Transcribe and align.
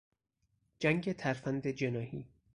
جنگ 0.79 1.11
ترفند 1.13 1.67
جناحی 1.67 2.27